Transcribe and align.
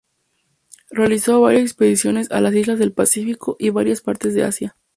Realizó 0.89 1.41
varias 1.41 1.61
expediciones 1.61 2.31
a 2.31 2.41
las 2.41 2.55
islas 2.55 2.79
del 2.79 2.91
Pacífico 2.91 3.55
y 3.59 3.69
varias 3.69 4.01
partes 4.01 4.33
de 4.33 4.43
Asia. 4.43 4.75